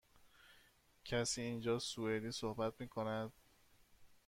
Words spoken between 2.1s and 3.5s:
صحبت می کند؟